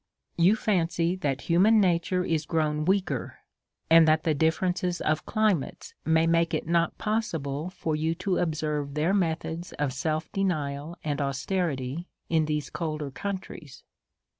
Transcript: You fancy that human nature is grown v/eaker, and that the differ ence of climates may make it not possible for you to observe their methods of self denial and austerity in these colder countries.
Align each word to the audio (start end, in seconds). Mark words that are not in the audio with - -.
You 0.35 0.55
fancy 0.55 1.15
that 1.17 1.41
human 1.41 1.79
nature 1.79 2.23
is 2.25 2.47
grown 2.47 2.83
v/eaker, 2.87 3.33
and 3.87 4.07
that 4.07 4.23
the 4.23 4.33
differ 4.33 4.65
ence 4.65 4.99
of 4.99 5.27
climates 5.27 5.93
may 6.03 6.25
make 6.25 6.55
it 6.55 6.65
not 6.67 6.97
possible 6.97 7.69
for 7.69 7.95
you 7.95 8.15
to 8.15 8.39
observe 8.39 8.95
their 8.95 9.13
methods 9.13 9.73
of 9.73 9.93
self 9.93 10.31
denial 10.31 10.97
and 11.03 11.21
austerity 11.21 12.07
in 12.31 12.45
these 12.45 12.71
colder 12.71 13.11
countries. 13.11 13.83